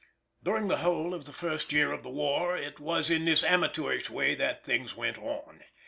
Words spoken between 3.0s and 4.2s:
in this amateurish